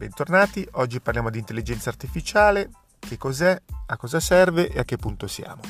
[0.00, 5.26] Bentornati, oggi parliamo di intelligenza artificiale, che cos'è, a cosa serve e a che punto
[5.26, 5.60] siamo.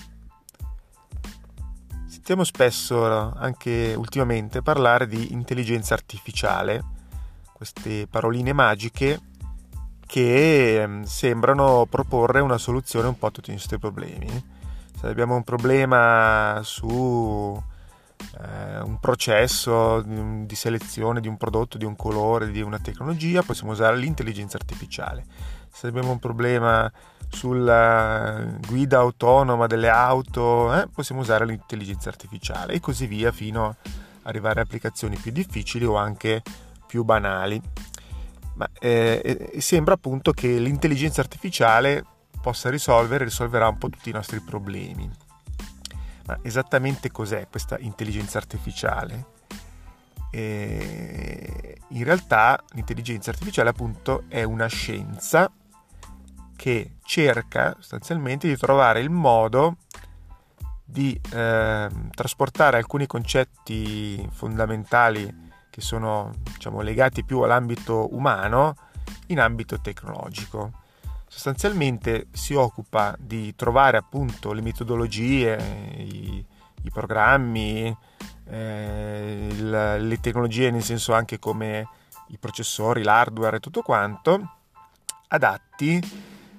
[2.06, 6.80] Sentiamo spesso, anche ultimamente, parlare di intelligenza artificiale,
[7.53, 9.21] queste paroline magiche
[10.06, 14.28] che ehm, sembrano proporre una soluzione un po' a tutti i nostri problemi.
[14.97, 17.60] Se abbiamo un problema su
[18.41, 23.72] eh, un processo di selezione di un prodotto, di un colore, di una tecnologia, possiamo
[23.72, 25.24] usare l'intelligenza artificiale.
[25.70, 26.90] Se abbiamo un problema
[27.28, 33.76] sulla guida autonoma delle auto, eh, possiamo usare l'intelligenza artificiale e così via fino ad
[34.23, 36.42] arrivare a applicazioni più difficili o anche
[36.87, 37.60] più banali.
[38.54, 42.04] Ma eh, sembra appunto che l'intelligenza artificiale
[42.42, 45.09] possa risolvere, risolverà un po' tutti i nostri problemi.
[46.30, 49.38] Ma esattamente cos'è questa intelligenza artificiale?
[50.30, 55.50] E in realtà l'intelligenza artificiale appunto è una scienza
[56.54, 59.78] che cerca sostanzialmente di trovare il modo
[60.84, 68.77] di eh, trasportare alcuni concetti fondamentali che sono diciamo, legati più all'ambito umano
[69.28, 70.78] in ambito tecnologico
[71.31, 76.45] sostanzialmente si occupa di trovare appunto le metodologie, i,
[76.83, 77.97] i programmi,
[78.47, 81.89] eh, il, le tecnologie nel senso anche come
[82.31, 84.56] i processori, l'hardware e tutto quanto,
[85.28, 86.03] adatti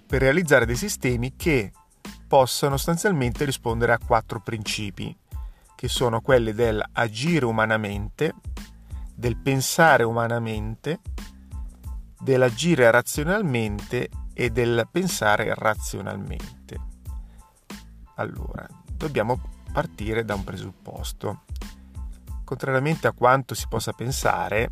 [0.07, 1.73] per realizzare dei sistemi che
[2.25, 5.13] possano sostanzialmente rispondere a quattro principi,
[5.75, 8.35] che sono quelli del agire umanamente,
[9.13, 11.01] del pensare umanamente,
[12.17, 16.79] dell'agire razionalmente e del pensare razionalmente.
[18.15, 21.43] Allora, dobbiamo partire da un presupposto.
[22.43, 24.71] Contrariamente a quanto si possa pensare,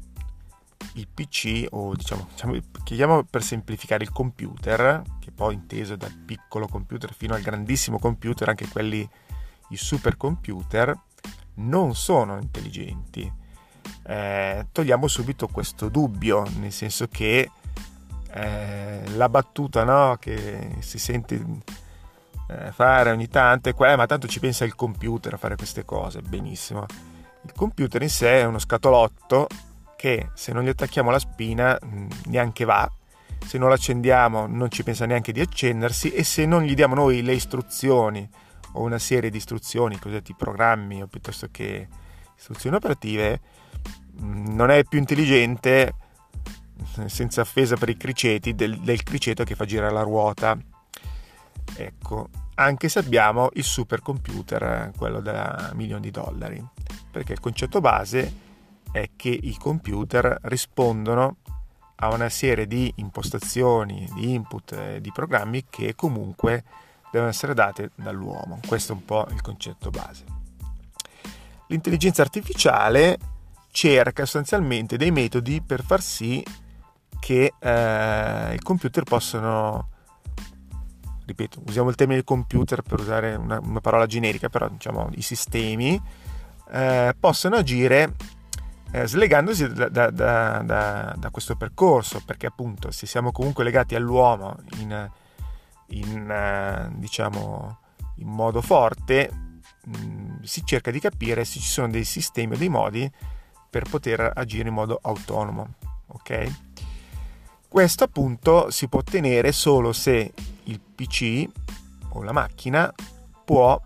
[0.94, 2.28] il PC o diciamo,
[2.84, 8.50] chiamiamo per semplificare il computer, che poi inteso dal piccolo computer fino al grandissimo computer,
[8.50, 9.08] anche quelli
[9.69, 10.98] i supercomputer,
[11.56, 13.31] non sono intelligenti.
[14.03, 17.50] Eh, togliamo subito questo dubbio, nel senso che
[18.31, 21.41] eh, la battuta no, che si sente
[22.47, 25.85] eh, fare ogni tanto è quella, ma tanto ci pensa il computer a fare queste
[25.85, 26.85] cose, benissimo.
[27.44, 29.47] Il computer in sé è uno scatolotto
[29.95, 32.89] che se non gli attacchiamo la spina mh, neanche va,
[33.45, 36.95] se non lo accendiamo non ci pensa neanche di accendersi e se non gli diamo
[36.95, 38.28] noi le istruzioni
[38.73, 41.88] o una serie di istruzioni, cosiddetti programmi o piuttosto che
[42.38, 43.41] istruzioni operative,
[44.19, 45.94] mh, non è più intelligente
[47.07, 50.57] senza offesa per i criceti, del, del criceto che fa girare la ruota.
[51.75, 56.63] Ecco, anche se abbiamo il supercomputer, quello da milioni di dollari,
[57.12, 58.47] perché il concetto base
[58.91, 61.38] è che i computer rispondono
[62.01, 66.63] a una serie di impostazioni, di input, e di programmi che comunque
[67.12, 68.59] devono essere date dall'uomo.
[68.66, 70.23] Questo è un po' il concetto base.
[71.68, 73.18] L'intelligenza artificiale
[73.72, 76.44] cerca sostanzialmente dei metodi per far sì
[77.19, 79.90] che eh, i computer possono,
[81.25, 86.02] ripeto, usiamo il termine computer per usare una, una parola generica, però diciamo i sistemi
[86.72, 88.16] eh, possono agire
[88.91, 94.56] eh, slegandosi da, da, da, da, questo percorso, perché appunto se siamo comunque legati all'uomo
[94.80, 95.09] in,
[95.88, 97.80] in, eh, diciamo,
[98.16, 99.30] in modo forte,
[99.86, 103.09] mh, mm, si cerca di capire se ci sono dei sistemi o dei modi
[103.69, 105.75] per poter agire in modo autonomo.
[106.07, 106.69] Ok?
[107.69, 111.47] Questo appunto si può ottenere solo se il PC
[112.13, 112.91] o la macchina
[113.46, 113.80] può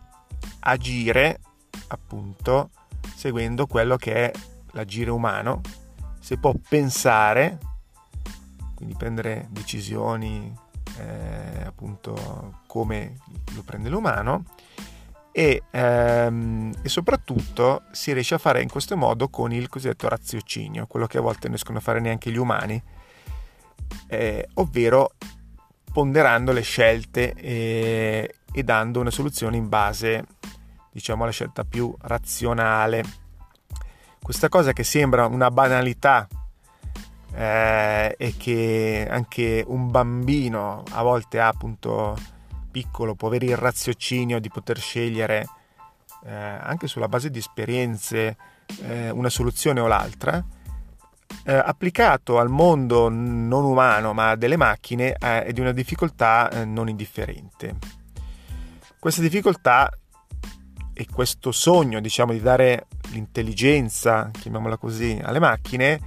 [0.61, 1.41] agire
[1.87, 2.69] appunto
[3.13, 4.31] seguendo quello che è
[4.71, 5.59] l'agire umano,
[6.17, 7.57] se può pensare,
[8.73, 10.51] quindi prendere decisioni
[10.99, 13.17] eh, appunto come
[13.53, 14.45] lo prende l'umano
[15.33, 20.87] e, ehm, e, soprattutto si riesce a fare in questo modo con il cosiddetto raziocinio,
[20.87, 22.81] quello che a volte non riescono a fare neanche gli umani,
[24.07, 25.13] eh, ovvero
[25.91, 30.25] ponderando le scelte e, e, dando una soluzione in base
[30.91, 33.03] diciamo alla scelta più razionale.
[34.21, 36.27] Questa cosa che sembra una banalità
[37.33, 42.17] eh, e che anche un bambino a volte ha appunto
[42.71, 45.45] piccolo può avere il raziocinio di poter scegliere
[46.25, 48.37] eh, anche sulla base di esperienze
[48.81, 50.43] eh, una soluzione o l'altra
[51.45, 56.65] eh, applicato al mondo non umano ma delle macchine eh, è di una difficoltà eh,
[56.65, 57.75] non indifferente.
[58.99, 59.91] Questa difficoltà
[60.93, 65.99] e questo sogno, diciamo, di dare l'intelligenza, chiamiamola così, alle macchine,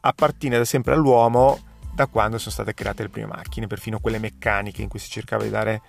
[0.00, 1.58] appartiene da sempre all'uomo
[1.94, 5.42] da quando sono state create le prime macchine, perfino quelle meccaniche in cui si cercava
[5.44, 5.80] di dare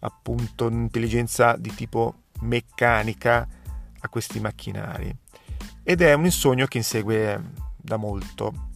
[0.00, 3.46] appunto un'intelligenza di tipo meccanica
[4.00, 5.14] a questi macchinari.
[5.82, 7.42] Ed è un sogno che insegue
[7.84, 8.70] da molto.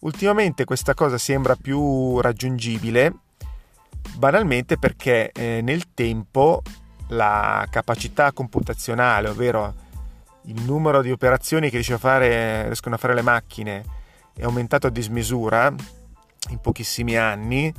[0.00, 3.12] Ultimamente questa cosa sembra più raggiungibile
[4.14, 6.62] banalmente perché eh, nel tempo
[7.08, 9.74] la capacità computazionale, ovvero
[10.42, 13.84] il numero di operazioni che a fare, riescono a fare le macchine,
[14.32, 15.74] è aumentato a dismisura
[16.50, 17.72] in pochissimi anni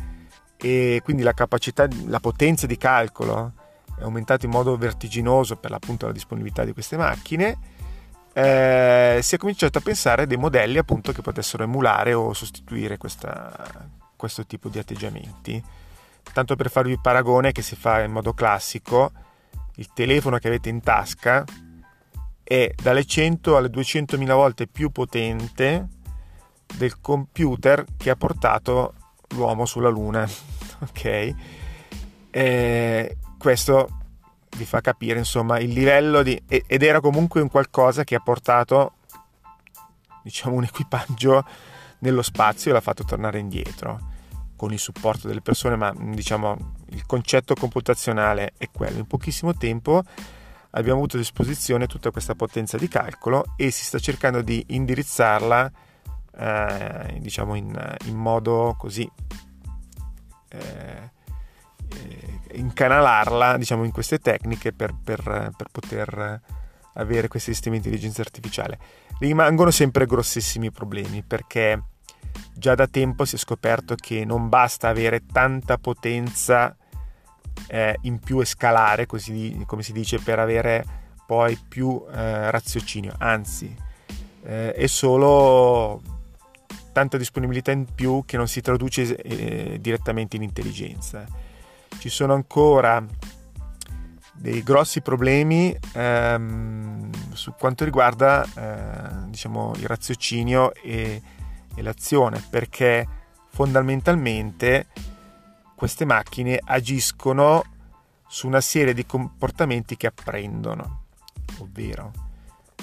[0.58, 3.54] e quindi la capacità, la potenza di calcolo
[3.98, 7.58] è aumentata in modo vertiginoso per l'appunto la disponibilità di queste macchine
[8.38, 12.98] eh, si è cominciato a pensare a dei modelli appunto che potessero emulare o sostituire
[12.98, 15.64] questa, questo tipo di atteggiamenti.
[16.34, 19.12] Tanto per farvi il paragone che si fa in modo classico,
[19.78, 21.44] il telefono che avete in tasca
[22.44, 25.88] è dalle 100 alle 200.000 volte più potente
[26.76, 28.94] del computer che ha portato
[29.30, 30.30] l'uomo sulla Luna.
[30.80, 31.34] ok?
[32.30, 33.90] Eh, questo
[34.56, 36.42] vi fa capire insomma il livello di...
[36.48, 38.94] ed era comunque un qualcosa che ha portato
[40.24, 41.46] diciamo un equipaggio
[42.00, 44.16] nello spazio e l'ha fatto tornare indietro
[44.56, 48.98] con il supporto delle persone ma diciamo il concetto computazionale è quello.
[48.98, 50.04] In pochissimo tempo
[50.72, 55.72] abbiamo avuto a disposizione tutta questa potenza di calcolo e si sta cercando di indirizzarla
[56.40, 59.10] eh, diciamo in, in, modo così
[60.50, 61.12] eh,
[62.54, 66.42] incanalarla diciamo, in queste tecniche per, per, per poter
[66.94, 68.80] avere questi sistemi di intelligenza artificiale.
[69.20, 71.82] Rimangono sempre grossissimi problemi perché
[72.54, 76.76] già da tempo si è scoperto che non basta avere tanta potenza
[77.68, 80.84] eh, in più e scalare, così come si dice, per avere
[81.26, 83.76] poi più eh, raziocinio, anzi
[84.44, 86.02] eh, è solo
[86.94, 91.26] tanta disponibilità in più che non si traduce eh, direttamente in intelligenza
[92.00, 93.04] ci sono ancora
[94.34, 101.22] dei grossi problemi ehm, su quanto riguarda eh, diciamo, il raziocinio e,
[101.76, 103.08] e l'azione perché
[103.50, 104.88] fondamentalmente
[105.76, 107.64] queste macchine agiscono
[108.28, 111.06] su una serie di comportamenti che apprendono
[111.60, 112.12] ovvero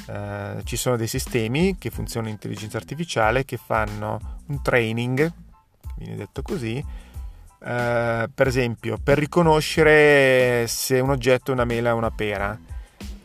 [0.08, 5.32] eh, ci sono dei sistemi che funzionano in intelligenza artificiale che fanno un training
[5.96, 6.84] viene detto così
[7.66, 12.58] eh, per esempio, per riconoscere se un oggetto è una mela o una pera,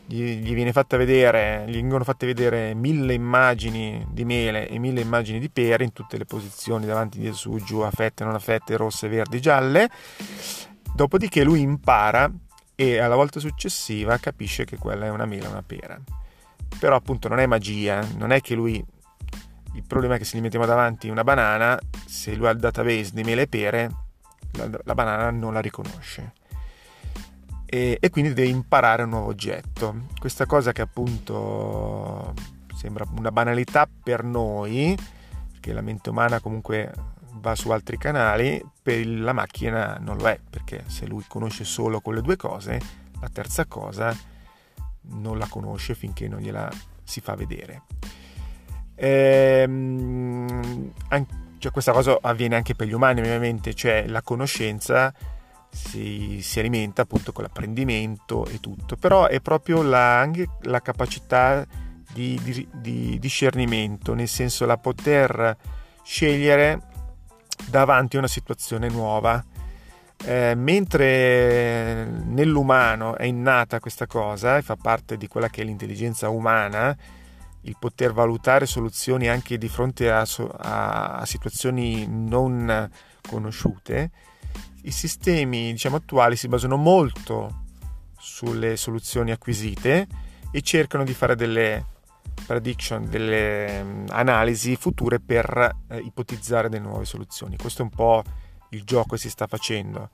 [0.06, 5.02] gli, gli, viene fatta vedere, gli vengono fatte vedere mille immagini di mele e mille
[5.02, 8.38] immagini di pere in tutte le posizioni, davanti, dietro, su, giù, a fette, non a
[8.38, 9.90] fette, rosse, verdi, gialle.
[10.94, 12.30] Dopodiché lui impara
[12.74, 16.00] e alla volta successiva capisce che quella è una mela o una pera.
[16.78, 18.82] Però appunto non è magia, non è che lui
[19.74, 23.10] il problema è che se gli mettiamo davanti una banana, se lui ha il database
[23.12, 23.90] di mele e pere,
[24.52, 26.32] la, la banana non la riconosce
[27.72, 30.06] e, e, quindi deve imparare un nuovo oggetto.
[30.18, 32.34] Questa cosa che appunto
[32.74, 34.98] sembra una banalità per noi,
[35.52, 36.92] perché la mente umana comunque
[37.34, 42.00] va su altri canali, per la macchina non lo è, perché se lui conosce solo
[42.00, 42.80] quelle due cose,
[43.20, 44.16] la terza cosa
[45.02, 46.68] non la conosce finché non gliela
[47.04, 47.82] si fa vedere.
[48.96, 55.12] Ehm, anche cioè, questa cosa avviene anche per gli umani, ovviamente, cioè la conoscenza
[55.70, 61.64] si, si alimenta appunto con l'apprendimento e tutto, però è proprio la, anche la capacità
[62.12, 65.56] di, di, di discernimento, nel senso la poter
[66.02, 66.80] scegliere
[67.68, 69.44] davanti a una situazione nuova.
[70.22, 76.28] Eh, mentre nell'umano è innata questa cosa e fa parte di quella che è l'intelligenza
[76.30, 76.96] umana,
[77.62, 80.26] il poter valutare soluzioni anche di fronte a,
[80.58, 82.90] a, situazioni non
[83.20, 84.10] conosciute,
[84.82, 87.64] i sistemi diciamo, attuali si basano molto
[88.18, 90.06] sulle soluzioni acquisite
[90.50, 91.86] e cercano di fare delle
[92.46, 97.56] prediction, delle um, analisi future per eh, ipotizzare delle nuove soluzioni.
[97.56, 98.22] Questo è un po'
[98.70, 100.10] il gioco che si sta facendo.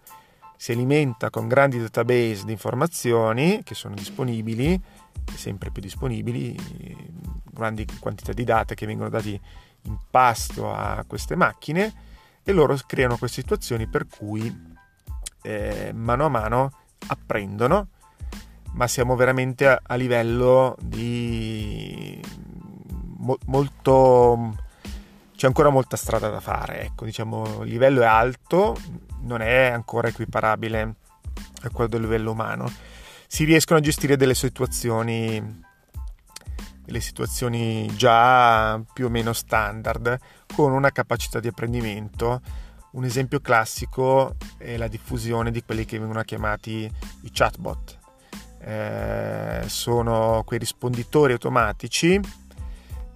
[0.57, 4.81] Si alimenta con grandi database di informazioni che sono disponibili
[5.35, 6.57] sempre più disponibili,
[7.45, 9.41] grandi quantità di dati che vengono dati
[9.83, 12.05] in pasto a queste macchine
[12.43, 14.75] e loro creano queste situazioni per cui
[15.43, 16.71] eh, mano a mano
[17.09, 17.89] apprendono,
[18.73, 22.21] ma siamo veramente a, a livello di
[23.19, 24.65] mo, molto
[25.37, 28.77] c'è ancora molta strada da fare, ecco, diciamo, il livello è alto,
[29.21, 30.95] non è ancora equiparabile
[31.63, 32.71] a quello del livello umano
[33.27, 35.65] si riescono a gestire delle situazioni
[36.87, 40.19] delle situazioni già più o meno standard
[40.55, 42.41] con una capacità di apprendimento.
[42.93, 46.91] Un esempio classico è la diffusione di quelli che vengono chiamati
[47.23, 47.99] i chatbot.
[48.61, 52.21] Eh, sono quei risponditori automatici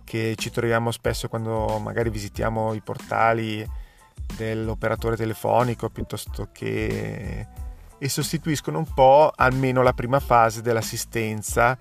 [0.05, 3.65] che ci troviamo spesso quando magari visitiamo i portali
[4.37, 7.47] dell'operatore telefonico piuttosto che
[8.03, 11.77] e sostituiscono un po' almeno la prima fase dell'assistenza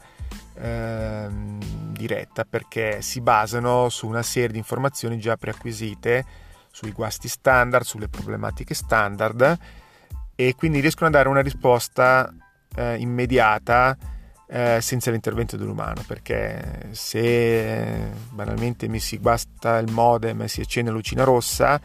[0.55, 1.59] ehm,
[1.93, 6.25] diretta perché si basano su una serie di informazioni già preacquisite
[6.71, 9.57] sui guasti standard, sulle problematiche standard
[10.35, 12.33] e quindi riescono a dare una risposta
[12.75, 13.97] eh, immediata
[14.45, 20.91] eh, senza l'intervento dell'umano perché se banalmente mi si guasta il modem e si accende
[20.91, 21.79] lucina rossa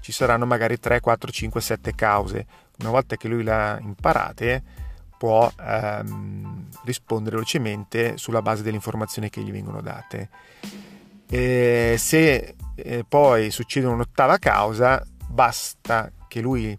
[0.00, 2.46] ci saranno magari 3, 4, 5, 7 cause
[2.80, 4.62] una volta che lui le ha imparate,
[5.18, 10.28] può ehm, rispondere velocemente sulla base delle informazioni che gli vengono date.
[11.28, 16.76] E se eh, poi succede un'ottava causa, basta che lui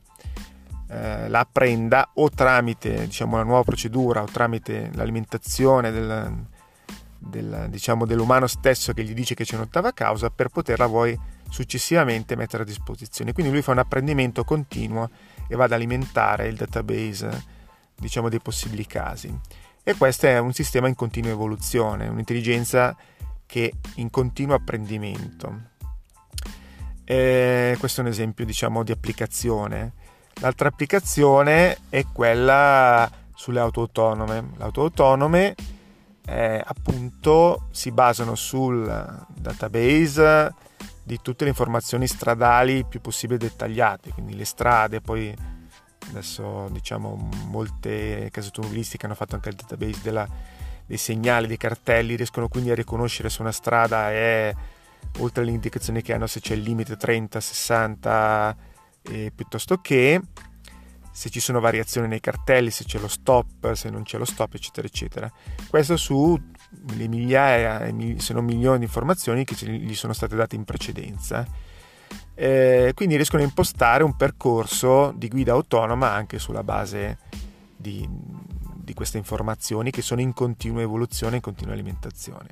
[0.87, 6.45] eh, la apprenda o tramite diciamo, la nuova procedura o tramite l'alimentazione del,
[7.17, 11.17] del, diciamo, dell'umano stesso che gli dice che c'è un'ottava causa per poterla poi
[11.49, 13.33] successivamente mettere a disposizione.
[13.33, 15.09] Quindi lui fa un apprendimento continuo
[15.51, 17.43] e va ad alimentare il database
[17.93, 19.37] diciamo, dei possibili casi.
[19.83, 22.95] E questo è un sistema in continua evoluzione, un'intelligenza
[23.45, 25.69] che in continuo apprendimento.
[27.03, 29.91] E questo è un esempio diciamo, di applicazione.
[30.35, 34.51] L'altra applicazione è quella sulle auto autonome.
[34.55, 35.55] Le auto autonome
[36.27, 38.85] eh, appunto si basano sul
[39.35, 40.53] database
[41.03, 45.35] di tutte le informazioni stradali più possibile dettagliate, quindi le strade, poi
[46.09, 50.27] adesso diciamo molte case automobilistiche hanno fatto anche il database della,
[50.85, 54.53] dei segnali, dei cartelli, riescono quindi a riconoscere se una strada è
[55.19, 58.55] oltre alle indicazioni che hanno se c'è il limite 30, 60
[59.03, 60.21] eh, piuttosto che
[61.11, 64.53] se ci sono variazioni nei cartelli, se c'è lo stop, se non c'è lo stop,
[64.55, 65.31] eccetera, eccetera.
[65.69, 66.39] Questo su
[66.95, 71.45] le migliaia, se non milioni di informazioni che gli sono state date in precedenza.
[72.33, 77.17] Eh, quindi riescono a impostare un percorso di guida autonoma anche sulla base
[77.75, 82.49] di, di queste informazioni che sono in continua evoluzione, in continua alimentazione.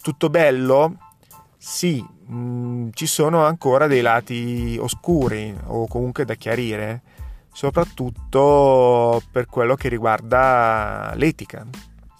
[0.00, 0.98] Tutto bello?
[1.58, 7.02] Sì, mh, mm, ci sono ancora dei lati oscuri o comunque da chiarire,
[7.56, 11.66] soprattutto per quello che riguarda l'etica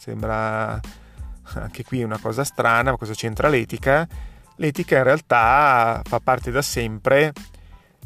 [0.07, 0.81] Sembra
[1.55, 4.07] anche qui una cosa strana, ma cosa c'entra l'etica?
[4.55, 7.33] L'etica in realtà fa parte da sempre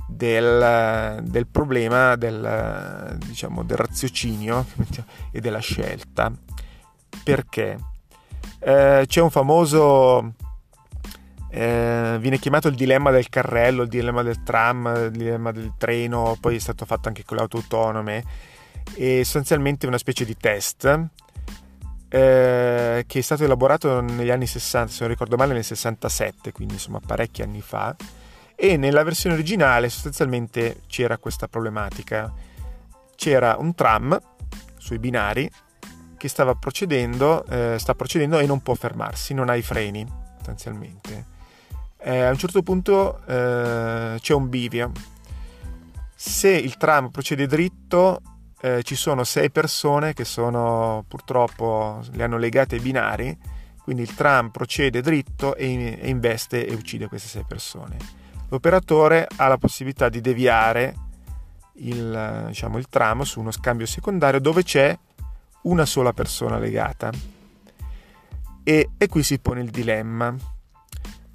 [0.08, 4.64] del, del problema del, diciamo, del raziocinio
[5.30, 6.32] e della scelta.
[7.22, 7.78] Perché?
[8.60, 10.32] Eh, c'è un famoso
[11.50, 16.36] eh, viene chiamato il dilemma del carrello, il dilemma del tram, il dilemma del treno,
[16.40, 18.24] poi è stato fatto anche con le auto autonome
[18.94, 20.84] e sostanzialmente una specie di test
[22.08, 26.74] eh, che è stato elaborato negli anni 60, se non ricordo male nel 67, quindi
[26.74, 27.94] insomma parecchi anni fa,
[28.56, 32.32] e nella versione originale sostanzialmente c'era questa problematica.
[33.16, 34.18] C'era un tram
[34.76, 35.50] sui binari
[36.16, 41.38] che stava procedendo, eh, sta procedendo e non può fermarsi, non ha i freni sostanzialmente.
[42.02, 44.92] Eh, a un certo punto eh, c'è un bivio.
[46.14, 48.20] Se il tram procede dritto,
[48.60, 53.36] eh, ci sono sei persone che sono purtroppo le hanno legate ai binari,
[53.82, 57.96] quindi il tram procede dritto e, e investe e uccide queste sei persone.
[58.48, 60.94] L'operatore ha la possibilità di deviare
[61.74, 64.96] il, diciamo, il tram su uno scambio secondario dove c'è
[65.62, 67.10] una sola persona legata.
[68.62, 70.34] E, e qui si pone il dilemma.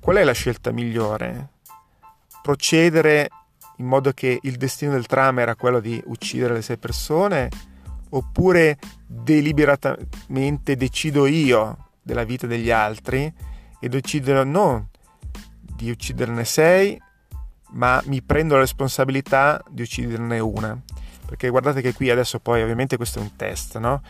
[0.06, 1.50] Qual è la scelta migliore?
[2.44, 3.28] Procedere
[3.78, 7.50] in modo che il destino del tram era quello di uccidere le sei persone,
[8.10, 13.34] oppure deliberatamente decido io della vita degli altri
[13.80, 14.88] e decido non
[15.60, 17.02] di ucciderne sei,
[17.72, 20.80] ma mi prendo la responsabilità di ucciderne una.
[21.26, 24.04] Perché guardate che qui adesso poi ovviamente questo è un test, no?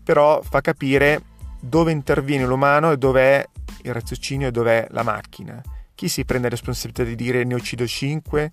[0.00, 1.22] Però fa capire
[1.58, 3.44] dove interviene l'umano e dov'è
[3.84, 5.62] il raziocinio e dov'è la macchina.
[5.94, 8.52] Chi si prende la responsabilità di dire ne uccido 5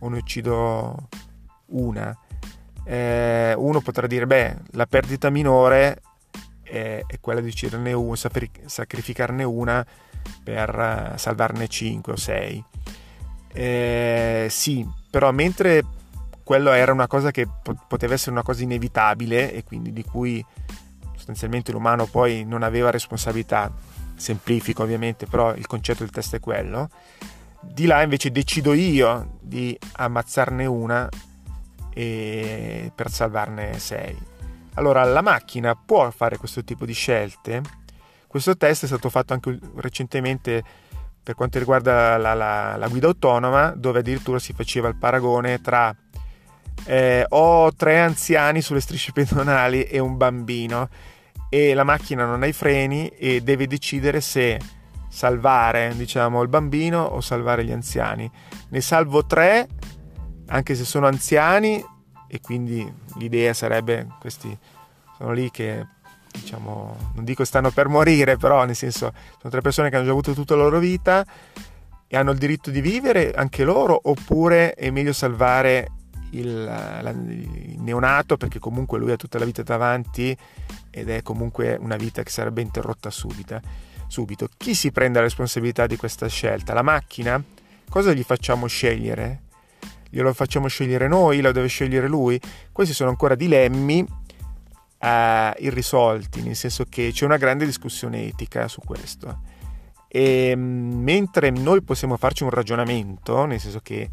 [0.00, 1.08] o ne uccido
[1.66, 2.16] una,
[2.84, 6.00] eh, uno potrà dire, beh, la perdita minore
[6.62, 8.16] è, è quella di ucciderne una,
[8.66, 9.84] sacrificarne una
[10.42, 12.64] per uh, salvarne 5 o 6.
[13.52, 15.84] Eh, sì, però mentre
[16.44, 17.48] quello era una cosa che
[17.88, 20.44] poteva essere una cosa inevitabile e quindi di cui
[21.14, 23.72] sostanzialmente l'umano poi non aveva responsabilità,
[24.16, 26.90] semplifico ovviamente, però il concetto del test è quello,
[27.60, 31.08] di là invece decido io di ammazzarne una
[31.92, 34.16] per salvarne sei.
[34.74, 37.62] Allora la macchina può fare questo tipo di scelte.
[38.26, 40.62] Questo test è stato fatto anche recentemente
[41.22, 45.94] per quanto riguarda la, la, la guida autonoma, dove addirittura si faceva il paragone tra
[46.84, 50.88] eh, ho tre anziani sulle strisce pedonali e un bambino
[51.48, 54.58] e la macchina non ha i freni e deve decidere se
[55.08, 58.30] salvare diciamo il bambino o salvare gli anziani.
[58.68, 59.68] Ne salvo tre
[60.48, 61.84] anche se sono anziani
[62.28, 64.56] e quindi l'idea sarebbe questi
[65.16, 65.86] sono lì che
[66.32, 70.10] diciamo non dico stanno per morire però nel senso sono tre persone che hanno già
[70.10, 71.24] avuto tutta la loro vita
[72.08, 75.88] e hanno il diritto di vivere anche loro oppure è meglio salvare
[76.30, 76.46] il,
[77.28, 80.36] il neonato perché comunque lui ha tutta la vita davanti
[80.96, 83.60] ed è comunque una vita che sarebbe interrotta subita,
[84.06, 84.48] subito.
[84.56, 86.72] Chi si prende la responsabilità di questa scelta?
[86.72, 87.42] La macchina?
[87.86, 89.42] Cosa gli facciamo scegliere?
[90.08, 91.42] Glielo facciamo scegliere noi?
[91.42, 92.40] Lo deve scegliere lui?
[92.72, 94.06] Questi sono ancora dilemmi
[94.98, 99.40] eh, irrisolti, nel senso che c'è una grande discussione etica su questo.
[100.08, 104.08] E mentre noi possiamo farci un ragionamento, nel senso che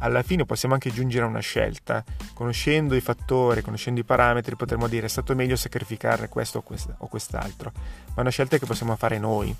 [0.00, 2.04] alla fine possiamo anche giungere a una scelta.
[2.34, 6.62] Conoscendo i fattori, conoscendo i parametri, potremmo dire è stato meglio sacrificare questo
[6.98, 9.54] o, quest'altro, ma è una scelta che possiamo fare noi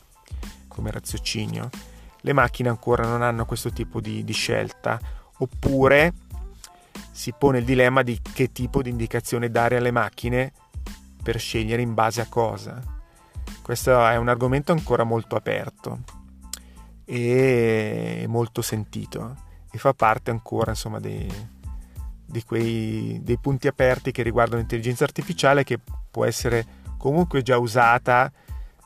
[0.68, 1.70] come raziocinio.
[2.20, 4.98] Le macchine ancora non hanno questo tipo di, di scelta,
[5.38, 6.12] oppure
[7.10, 10.52] si pone il dilemma di che tipo di indicazione dare alle macchine
[11.22, 12.80] per scegliere in base a cosa.
[13.62, 16.00] Questo è un argomento ancora molto aperto
[17.04, 19.46] e molto sentito
[19.78, 21.30] e fa parte ancora insomma dei,
[22.44, 25.78] quei dei punti aperti che riguardano l'intelligenza artificiale che
[26.10, 26.66] può essere
[26.98, 28.30] comunque già usata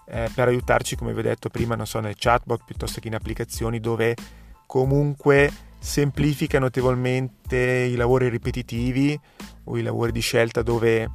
[0.06, 3.14] eh, per aiutarci come vi ho detto prima non so nel chatbot piuttosto che in
[3.14, 4.14] applicazioni dove
[4.66, 9.18] comunque semplifica notevolmente i lavori ripetitivi
[9.64, 11.10] o i lavori di scelta dove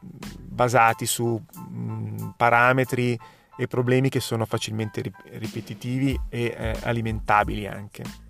[0.00, 3.18] basati su mh, parametri
[3.56, 8.23] e problemi che sono facilmente ripetitivi e eh, alimentabili anche.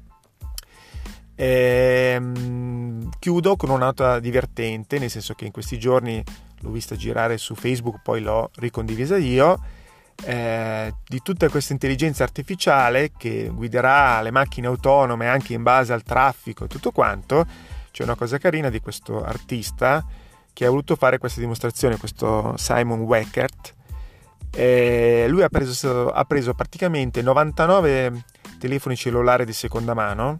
[1.37, 6.23] Ehm, chiudo con una nota divertente, nel senso che in questi giorni
[6.61, 9.83] l'ho vista girare su Facebook, poi l'ho ricondivisa io.
[10.25, 16.05] Eh, di tutta questa intelligenza artificiale che guiderà le macchine autonome anche in base al
[16.05, 17.44] traffico e tutto quanto,
[17.90, 20.07] c'è una cosa carina di questo artista
[20.53, 23.75] che ha voluto fare questa dimostrazione, questo Simon Weckert.
[24.53, 28.25] Eh, lui ha preso, ha preso praticamente 99
[28.59, 30.38] telefoni cellulari di seconda mano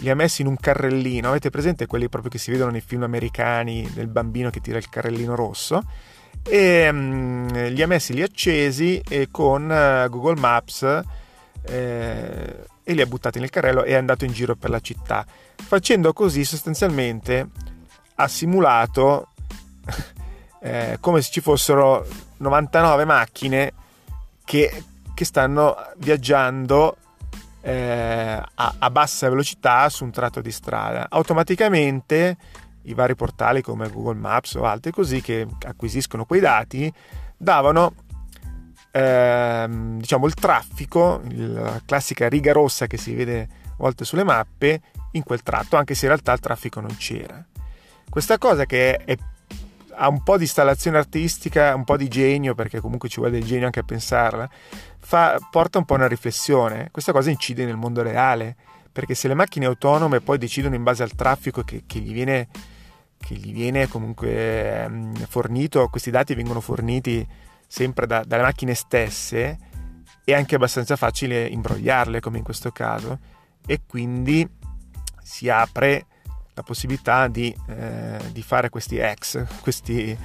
[0.00, 3.02] li ha messi in un carrellino, avete presente quelli proprio che si vedono nei film
[3.02, 5.82] americani del bambino che tira il carrellino rosso?
[6.44, 11.02] E um, li ha messi lì accesi e con uh, Google Maps
[11.64, 15.24] eh, e li ha buttati nel carrello e è andato in giro per la città.
[15.54, 17.48] Facendo così sostanzialmente
[18.16, 19.28] ha simulato
[20.60, 22.06] eh, come se ci fossero
[22.38, 23.72] 99 macchine
[24.44, 26.96] che, che stanno viaggiando
[27.62, 31.06] eh, a, a, bassa velocità su un tratto di strada.
[31.08, 32.36] Automaticamente
[32.82, 36.92] i vari portali come Google Maps o altri così che acquisiscono quei dati
[37.36, 37.94] davano
[38.90, 44.80] ehm, diciamo il traffico, la classica riga rossa che si vede a volte sulle mappe
[45.12, 47.44] in quel tratto, anche se in realtà il traffico non c'era.
[48.08, 49.16] Questa cosa che è,
[49.94, 53.44] ha un po' di installazione artistica, un po' di genio, perché comunque ci vuole del
[53.44, 54.48] genio anche a pensarla,
[54.98, 56.88] fa, porta un po' a una riflessione.
[56.90, 58.56] Questa cosa incide nel mondo reale,
[58.90, 62.48] perché se le macchine autonome poi decidono in base al traffico che, che gli viene
[63.22, 67.24] che gli viene comunque um, fornito, questi dati vengono forniti
[67.68, 69.58] sempre da, dalle macchine stesse,
[70.24, 73.18] è anche abbastanza facile imbrogliarle come in questo caso
[73.64, 74.46] e quindi
[75.22, 76.06] si apre
[76.54, 80.16] la possibilità di, eh, di fare questi ex, questi,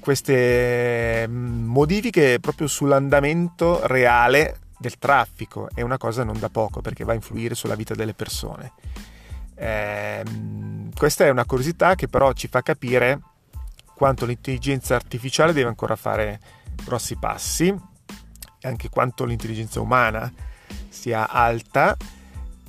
[0.00, 7.04] queste mm, modifiche proprio sull'andamento reale del traffico è una cosa non da poco perché
[7.04, 8.72] va a influire sulla vita delle persone.
[9.54, 10.22] Eh,
[10.94, 13.20] questa è una curiosità che però ci fa capire
[13.94, 16.40] quanto l'intelligenza artificiale deve ancora fare
[16.84, 20.30] grossi passi e anche quanto l'intelligenza umana
[20.88, 21.96] sia alta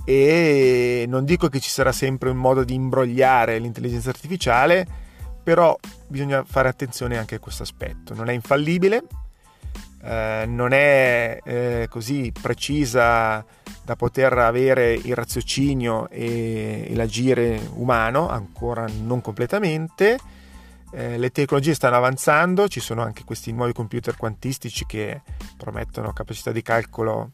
[0.06, 4.88] e non dico che ci sarà sempre un modo di imbrogliare l'intelligenza artificiale,
[5.44, 8.14] però bisogna fare attenzione anche a questo aspetto.
[8.14, 9.04] Non è infallibile,
[10.04, 13.44] eh, non è eh, così precisa
[13.84, 20.18] da poter avere il raziocinio e, e l'agire umano, ancora non completamente.
[20.92, 25.22] Eh, le tecnologie stanno avanzando, ci sono anche questi nuovi computer quantistici che
[25.58, 27.32] promettono capacità di calcolo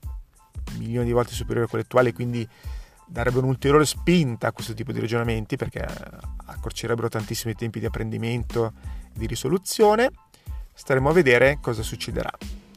[0.78, 2.48] milioni di volte superiori a quelle attuali, quindi
[3.06, 5.86] darebbero un'ulteriore spinta a questo tipo di ragionamenti perché
[6.46, 8.74] accorcerebbero i tempi di apprendimento
[9.14, 10.12] e di risoluzione.
[10.74, 12.32] Staremo a vedere cosa succederà.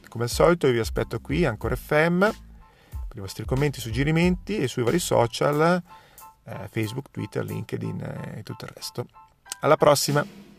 [0.09, 4.67] Come al solito io vi aspetto qui, Ancora FM, per i vostri commenti, suggerimenti e
[4.67, 5.81] sui vari social,
[6.43, 9.07] eh, Facebook, Twitter, LinkedIn e tutto il resto.
[9.61, 10.54] Alla prossima!